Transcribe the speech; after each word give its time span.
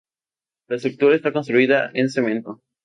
La 0.67 0.77
estructura 0.77 1.15
está 1.15 1.31
construida 1.31 1.91
en 1.93 2.09
cemento. 2.09 2.63